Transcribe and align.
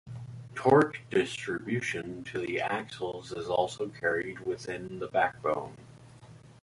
Torque 0.55 0.99
distribution 1.11 2.23
to 2.23 2.39
the 2.39 2.59
axles 2.59 3.31
is 3.31 3.47
also 3.47 3.87
carried 3.89 4.39
within 4.39 4.97
the 4.97 5.05
backbone. 5.05 5.77